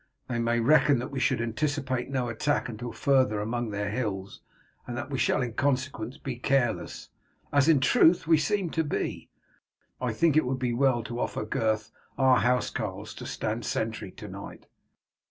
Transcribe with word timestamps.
They 0.27 0.39
may 0.39 0.59
reckon 0.59 0.97
that 0.97 1.11
we 1.11 1.19
should 1.19 1.39
anticipate 1.41 2.09
no 2.09 2.27
attack 2.27 2.67
until 2.67 2.91
farther 2.91 3.39
among 3.39 3.69
their 3.69 3.91
hills, 3.91 4.41
and 4.87 4.97
that 4.97 5.11
we 5.11 5.19
shall 5.19 5.43
in 5.43 5.53
consequence 5.53 6.17
be 6.17 6.37
careless, 6.37 7.09
as 7.53 7.69
in 7.69 7.79
truth 7.79 8.25
we 8.25 8.39
seem 8.39 8.71
to 8.71 8.83
be. 8.83 9.29
I 10.01 10.11
think 10.11 10.35
it 10.35 10.45
would 10.47 10.57
be 10.57 10.73
well 10.73 11.03
to 11.03 11.19
offer 11.19 11.45
Gurth 11.45 11.91
our 12.17 12.39
housecarls 12.39 13.13
to 13.13 13.27
stand 13.27 13.63
sentry 13.63 14.09
to 14.13 14.27
night." 14.27 14.65